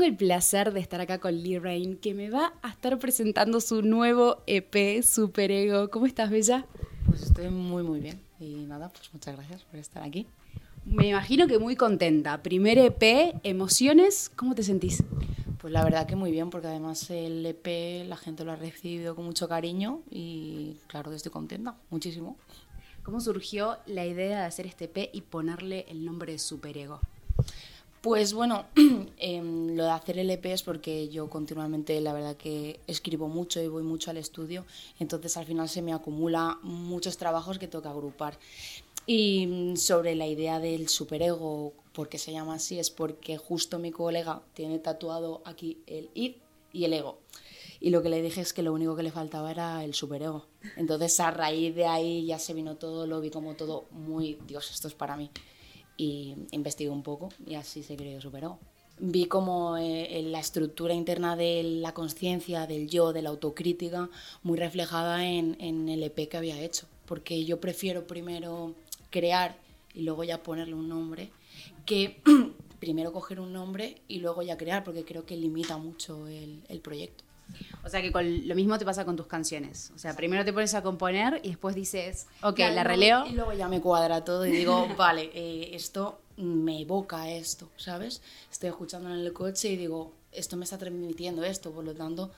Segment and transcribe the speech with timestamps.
[0.00, 3.60] tengo el placer de estar acá con Lee Rain, que me va a estar presentando
[3.60, 5.90] su nuevo EP, Super Ego.
[5.90, 6.64] ¿Cómo estás, Bella?
[7.04, 8.18] Pues estoy muy, muy bien.
[8.38, 10.26] Y nada, pues muchas gracias por estar aquí.
[10.86, 12.42] Me imagino que muy contenta.
[12.42, 15.04] Primer EP, emociones, ¿cómo te sentís?
[15.60, 19.14] Pues la verdad que muy bien, porque además el EP la gente lo ha recibido
[19.14, 22.38] con mucho cariño y claro que estoy contenta, muchísimo.
[23.02, 27.00] ¿Cómo surgió la idea de hacer este EP y ponerle el nombre de Super Ego?
[28.00, 28.64] Pues bueno,
[29.18, 33.60] em, lo de hacer el EP es porque yo continuamente, la verdad que escribo mucho
[33.60, 34.64] y voy mucho al estudio,
[34.98, 38.38] entonces al final se me acumula muchos trabajos que que agrupar.
[39.06, 42.78] Y mm, sobre la idea del superego, ¿por qué se llama así?
[42.78, 46.36] Es porque justo mi colega tiene tatuado aquí el id
[46.72, 47.18] y el ego.
[47.80, 50.46] Y lo que le dije es que lo único que le faltaba era el superego.
[50.76, 54.70] Entonces a raíz de ahí ya se vino todo, lo vi como todo muy, Dios,
[54.70, 55.30] esto es para mí
[56.00, 58.58] y investigué un poco y así se creó Superó.
[58.98, 64.08] Vi como eh, la estructura interna de la conciencia, del yo, de la autocrítica,
[64.42, 66.86] muy reflejada en, el EP que había hecho.
[67.04, 68.74] Porque yo prefiero primero
[69.10, 69.56] crear
[69.94, 71.30] y luego ya ponerle un nombre
[71.84, 72.16] que
[72.80, 77.24] primero coger un nombre y luego ya crear, porque creo que limita mucho el proyecto.
[77.84, 79.92] O sea que con, lo mismo te pasa con tus canciones.
[79.94, 83.26] O sea, primero te pones a componer y después dices, ok, la releo.
[83.26, 88.22] Y luego ya me cuadra todo y digo, vale, eh, esto me evoca esto, ¿sabes?
[88.50, 92.30] Estoy escuchando en el coche y digo, esto me está transmitiendo esto, por lo tanto,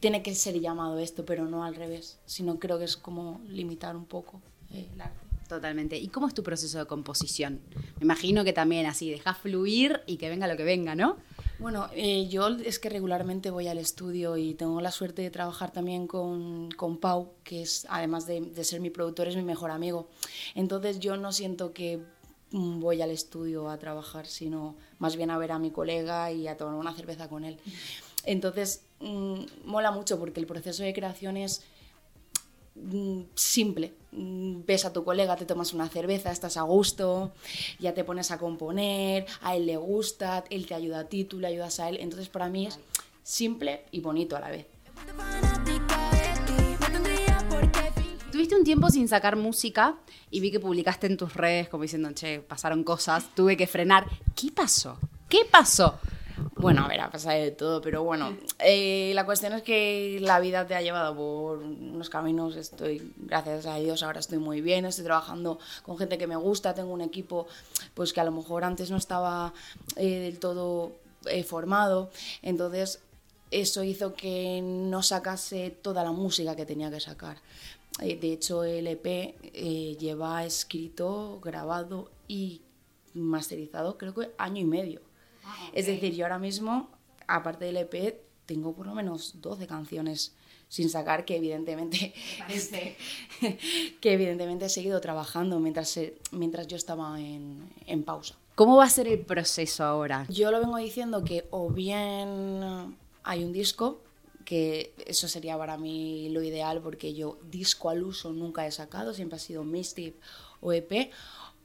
[0.00, 2.18] tiene que ser llamado esto, pero no al revés.
[2.26, 4.40] Sino creo que es como limitar un poco
[4.72, 5.26] eh, el arte.
[5.48, 5.96] Totalmente.
[5.96, 7.60] ¿Y cómo es tu proceso de composición?
[7.98, 11.16] Me imagino que también así, dejas fluir y que venga lo que venga, ¿no?
[11.58, 15.72] Bueno, eh, yo es que regularmente voy al estudio y tengo la suerte de trabajar
[15.72, 19.72] también con, con Pau, que es, además de, de, ser mi productor, es mi mejor
[19.72, 20.08] amigo.
[20.54, 22.00] Entonces yo no siento que
[22.52, 26.46] mm, voy al estudio a trabajar, sino más bien a ver a mi colega y
[26.46, 27.58] a tomar una cerveza con él.
[28.24, 31.77] Entonces, mmm, mola mucho porque el proceso de creación es Mm,
[33.34, 33.92] simple.
[34.12, 37.32] Mm, ves a tu colega, te tomas una cerveza, estás a gusto,
[37.78, 41.38] ya te pones a componer, a él le gusta, él te ayuda a ti, tú
[41.38, 41.98] le ayudas a él.
[42.00, 42.78] Entonces para mí es
[43.22, 44.66] simple y bonito a la vez.
[48.32, 49.96] Tuviste un tiempo sin sacar música
[50.30, 54.06] y vi que publicaste en tus redes como diciendo, che, pasaron cosas, tuve que frenar.
[54.34, 54.98] ¿Qué pasó?
[55.28, 55.98] ¿Qué pasó?
[56.60, 60.40] Bueno, a ver, ha pasado de todo, pero bueno, eh, la cuestión es que la
[60.40, 64.84] vida te ha llevado por unos caminos, estoy, gracias a Dios, ahora estoy muy bien,
[64.84, 67.46] estoy trabajando con gente que me gusta, tengo un equipo
[67.94, 69.54] pues que a lo mejor antes no estaba
[69.94, 70.90] eh, del todo
[71.26, 72.10] eh, formado,
[72.42, 73.02] entonces
[73.52, 77.36] eso hizo que no sacase toda la música que tenía que sacar.
[78.00, 79.40] Eh, de hecho, el EP
[79.96, 82.62] lleva escrito, grabado y
[83.14, 85.07] masterizado creo que año y medio.
[85.48, 86.90] Ah, es decir, yo ahora mismo,
[87.26, 90.34] aparte del EP, tengo por lo menos 12 canciones
[90.68, 92.14] sin sacar que evidentemente
[92.48, 92.96] este,
[94.00, 95.98] que evidentemente he seguido trabajando mientras,
[96.32, 98.36] mientras yo estaba en, en pausa.
[98.54, 100.26] ¿Cómo va a ser el proceso ahora?
[100.28, 104.00] Yo lo vengo diciendo que o bien hay un disco,
[104.44, 109.14] que eso sería para mí lo ideal porque yo disco al uso nunca he sacado,
[109.14, 110.14] siempre ha sido mixtape
[110.60, 111.10] o EP,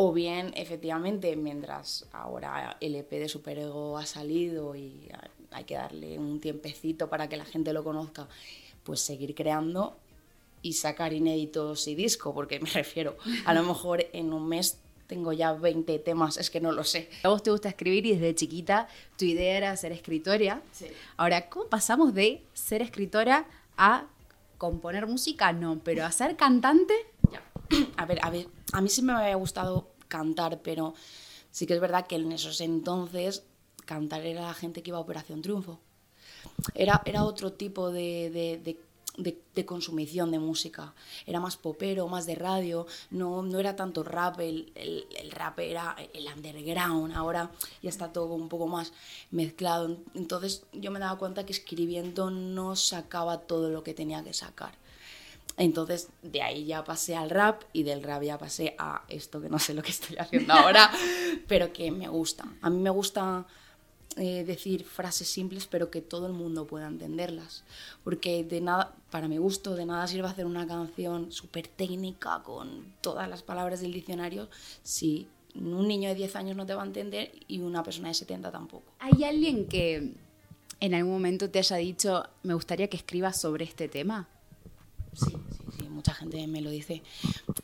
[0.00, 5.10] o bien, efectivamente, mientras ahora el EP de Superego ha salido y
[5.50, 8.28] hay que darle un tiempecito para que la gente lo conozca,
[8.84, 9.96] pues seguir creando
[10.62, 15.32] y sacar inéditos y disco, porque me refiero, a lo mejor en un mes tengo
[15.32, 17.10] ya 20 temas, es que no lo sé.
[17.24, 20.62] A vos te gusta escribir y desde chiquita tu idea era ser escritora.
[20.70, 20.86] Sí.
[21.16, 24.06] Ahora, ¿cómo pasamos de ser escritora a
[24.58, 25.52] componer música?
[25.52, 26.94] No, pero a ser cantante.
[27.32, 27.42] Ya.
[27.96, 30.94] A ver, a ver, a mí sí me había gustado cantar, pero
[31.50, 33.44] sí que es verdad que en esos entonces
[33.84, 35.80] cantar era la gente que iba a Operación Triunfo.
[36.74, 38.78] Era, era otro tipo de, de,
[39.54, 40.94] de, consumición de música.
[41.26, 45.58] Era más popero, más de radio, no, no era tanto rap, el, el, el, rap
[45.58, 47.50] era el underground, ahora
[47.82, 48.92] ya está todo un poco más
[49.30, 49.96] mezclado.
[50.14, 54.74] Entonces yo me daba cuenta que escribiendo no sacaba todo lo que tenía que sacar.
[55.58, 59.48] Entonces, de ahí ya pasé al rap y del rap ya pasé a esto que
[59.48, 60.90] no sé lo que estoy haciendo ahora,
[61.48, 62.44] pero que me gusta.
[62.62, 63.44] A mí me gusta
[64.16, 67.64] eh, decir frases simples, pero que todo el mundo pueda entenderlas.
[68.04, 72.94] Porque de nada, para mi gusto, de nada sirve hacer una canción súper técnica con
[73.00, 74.48] todas las palabras del diccionario
[74.84, 75.26] si
[75.56, 78.52] un niño de 10 años no te va a entender y una persona de 70
[78.52, 78.92] tampoco.
[79.00, 80.14] ¿Hay alguien que
[80.80, 84.28] en algún momento te haya dicho, me gustaría que escribas sobre este tema?
[85.14, 85.36] Sí,
[85.98, 87.02] mucha gente me lo dice.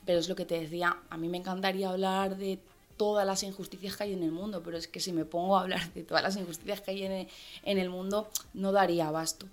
[0.04, 2.58] Pero es lo que te decía, a mí me encantaría hablar de
[2.96, 5.62] todas las injusticias que hay en el mundo, pero es que si me pongo a
[5.62, 7.28] hablar de todas las injusticias que hay
[7.62, 9.46] en el mundo, no daría abasto.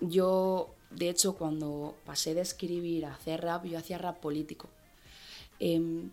[0.00, 4.68] Yo, de hecho, cuando pasé de escribir a hacer rap, yo hacía rap político.
[5.60, 6.10] Em,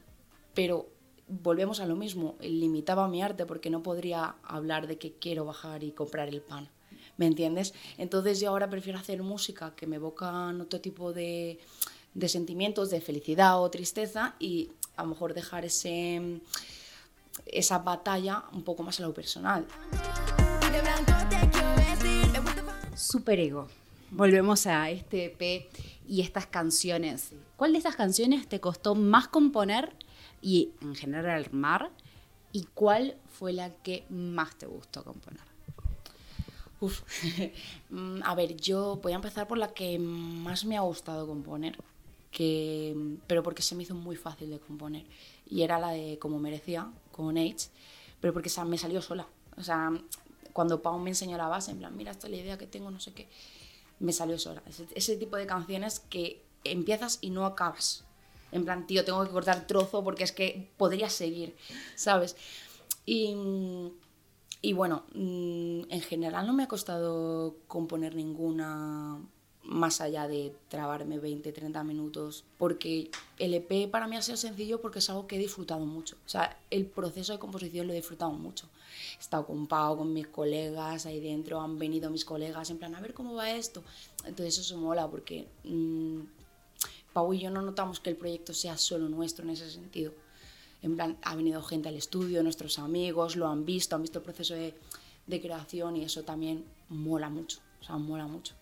[0.54, 0.88] pero
[1.28, 5.84] volvemos a lo mismo, limitaba mi arte porque no podría hablar de que quiero bajar
[5.84, 6.70] y comprar el pan.
[7.18, 7.74] ¿Me entiendes?
[7.98, 11.60] Entonces yo ahora prefiero hacer música que me evocan otro tipo de,
[12.14, 16.42] de sentimientos, de felicidad o tristeza y a lo mejor dejar ese,
[17.46, 19.66] esa batalla un poco más a lo personal.
[22.96, 23.68] Superego.
[24.12, 25.68] Volvemos a este EP
[26.08, 27.32] y estas canciones.
[27.58, 29.92] ¿Cuál de estas canciones te costó más componer
[30.42, 31.90] y en general armar?
[32.52, 35.42] ¿Y cuál fue la que más te gustó componer?
[36.80, 37.02] Uf.
[37.90, 41.78] Mm, a ver, yo voy a empezar por la que más me ha gustado componer,
[42.34, 42.96] que,
[43.28, 45.06] pero porque se me hizo muy fácil de componer.
[45.46, 47.70] Y era la de Como merecía, con H,
[48.20, 49.28] pero porque me salió sola.
[49.56, 49.92] O sea,
[50.52, 52.92] cuando Pau me enseñó la base, en plan, mira, esta es la idea que tengo,
[52.92, 53.30] no sé qué,
[54.00, 54.62] me salió sola.
[54.96, 58.04] ese tipo de canciones que empiezas y no acabas.
[58.52, 61.56] En plan, tío, tengo que cortar trozo porque es que podría seguir,
[61.96, 62.36] ¿sabes?
[63.06, 63.36] Y,
[64.62, 69.20] y bueno, mm, en general no me ha costado componer ninguna
[69.64, 74.82] más allá de trabarme 20, 30 minutos, porque el EP para mí ha sido sencillo
[74.82, 76.18] porque es algo que he disfrutado mucho.
[76.26, 78.68] O sea, el proceso de composición lo he disfrutado mucho.
[79.18, 82.94] He estado con Pau, con mis colegas ahí dentro, han venido mis colegas en plan,
[82.96, 83.84] a ver cómo va esto.
[84.26, 86.22] Entonces eso se mola porque mmm,
[87.14, 90.14] Pau y yo no notamos que el proyecto sea solo nuestro en ese sentido.
[90.82, 94.26] En plan, ha venido gente al estudio, nuestros amigos, lo han visto, han visto el
[94.26, 94.76] proceso de,
[95.28, 98.54] de creación y eso también mola mucho, o sea, mola mucho.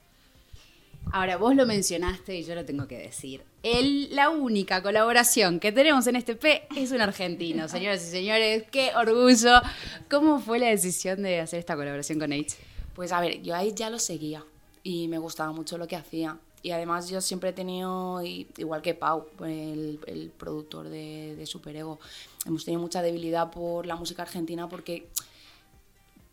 [1.13, 3.43] Ahora, vos lo mencionaste y yo lo tengo que decir.
[3.63, 8.63] El, la única colaboración que tenemos en este P es un argentino, señoras y señores.
[8.71, 9.61] ¡Qué orgullo!
[10.09, 12.55] ¿Cómo fue la decisión de hacer esta colaboración con H?
[12.95, 14.43] Pues a ver, yo ahí ya lo seguía
[14.83, 16.37] y me gustaba mucho lo que hacía.
[16.63, 21.99] Y además yo siempre he tenido, igual que Pau, el, el productor de, de Superego,
[22.45, 25.07] hemos tenido mucha debilidad por la música argentina porque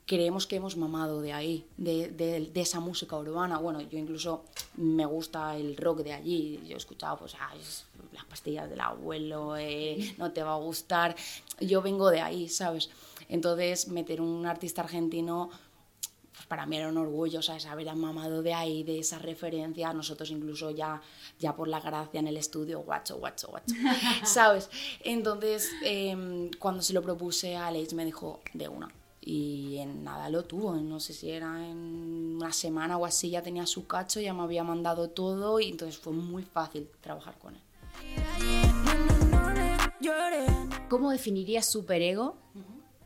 [0.09, 3.59] creemos que hemos mamado de ahí, de, de, de, esa música urbana.
[3.59, 4.47] Bueno, yo incluso
[4.77, 6.61] me gusta el rock de allí.
[6.67, 7.35] Yo he escuchado, pues,
[8.15, 11.15] las pastillas del abuelo, eh, no te va a gustar.
[11.61, 12.89] Yo vengo de ahí, ¿sabes?
[13.29, 15.51] Entonces, meter un artista argentino
[16.33, 17.67] pues para mí era un orgullo, ¿sabes?
[17.67, 21.03] Haber mamado de ahí, de esa referencia, nosotros incluso ya,
[21.39, 23.75] ya por la gracia en el estudio, guacho, guacho, guacho,
[24.25, 24.71] ¿sabes?
[25.01, 28.89] Entonces, eh, cuando se lo propuse a Alex me dijo, de una.
[29.21, 33.43] Y en nada lo tuvo, no sé si era en una semana o así, ya
[33.43, 37.55] tenía su cacho, ya me había mandado todo y entonces fue muy fácil trabajar con
[37.57, 37.63] él.
[40.89, 42.37] ¿Cómo definirías superego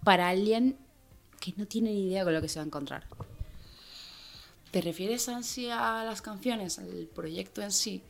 [0.04, 0.78] para alguien
[1.42, 3.04] que no tiene ni idea con lo que se va a encontrar.
[4.70, 8.02] ¿Te refieres así a las canciones, al proyecto en sí?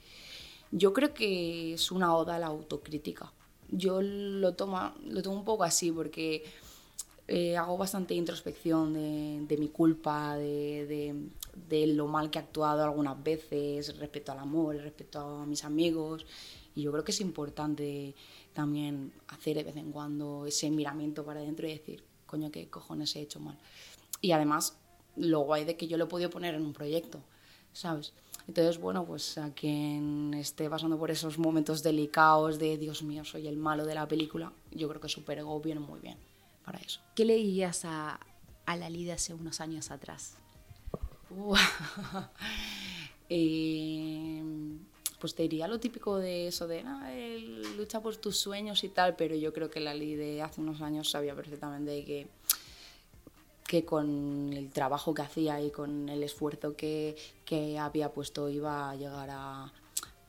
[0.71, 3.33] Yo creo que es una oda a la autocrítica.
[3.71, 6.45] Yo lo tomo, lo tomo un poco así porque
[7.35, 11.31] eh, hago bastante introspección de, de mi culpa, de, de,
[11.67, 16.27] de, lo mal que he actuado algunas veces respecto al amor, respecto a mis amigos.
[16.75, 18.15] Y yo creo que es importante
[18.53, 23.17] también hacer de vez en cuando ese miramiento para adentro y decir, coño, qué cojones
[23.17, 23.57] he hecho mal.
[24.21, 24.77] Y además,
[25.17, 27.23] lo guay de que yo lo he podido poner en un proyecto,
[27.73, 28.13] ¿sabes?
[28.47, 33.47] Entonces, bueno, pues a quien esté pasando por esos momentos delicados de, Dios mío, soy
[33.47, 36.19] el malo de la película, yo creo que Super Ego viene muy bien
[36.65, 37.01] para eso.
[37.15, 38.21] ¿Qué le dirías a,
[38.67, 40.37] a la Lida hace unos años atrás?
[41.31, 41.57] Uh,
[43.29, 44.43] eh,
[45.19, 47.11] pues te diría lo típico de eso de ah,
[47.77, 50.81] lucha por tus sueños y tal, pero yo creo que la ley de hace unos
[50.83, 52.27] años sabía perfectamente que,
[53.67, 58.91] que con el trabajo que hacía y con el esfuerzo que, que había puesto iba
[58.91, 59.73] a llegar a,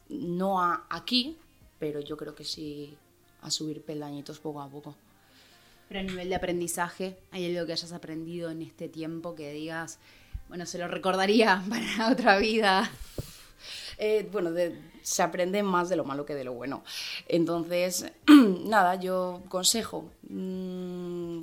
[0.09, 1.37] no a aquí,
[1.79, 2.95] pero yo creo que sí
[3.41, 4.95] a subir peldañitos poco a poco.
[5.87, 9.99] Pero a nivel de aprendizaje, ¿hay algo que hayas aprendido en este tiempo que digas,
[10.49, 12.89] bueno, se lo recordaría para otra vida?
[13.97, 16.83] eh, bueno, de, se aprende más de lo malo que de lo bueno.
[17.27, 18.11] Entonces,
[18.65, 21.41] nada, yo consejo, mmm,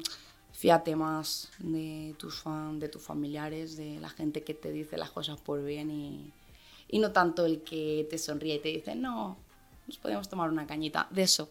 [0.52, 5.10] fíjate más de tus, fan, de tus familiares, de la gente que te dice las
[5.10, 6.32] cosas por bien y,
[6.88, 9.36] y no tanto el que te sonríe y te dice, no,
[9.86, 11.50] nos podemos tomar una cañita, de eso.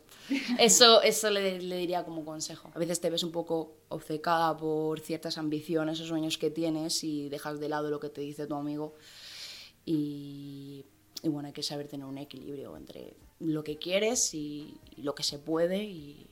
[0.59, 2.71] Eso, eso le, le, diría como consejo.
[2.73, 7.29] A veces te ves un poco obcecada por ciertas ambiciones o sueños que tienes y
[7.29, 8.95] dejas de lado lo que te dice tu amigo.
[9.85, 10.85] Y,
[11.23, 15.15] y bueno, hay que saber tener un equilibrio entre lo que quieres y, y lo
[15.15, 16.27] que se puede y,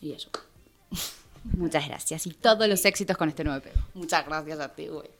[0.00, 0.30] Y eso.
[1.56, 3.74] Muchas gracias y todos los éxitos con este nuevo EP.
[3.94, 5.10] Muchas gracias a ti, güey.